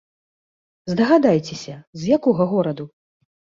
Здагадайцеся, 0.91 1.75
з 2.01 2.11
якога 2.17 2.51
гораду? 2.57 2.91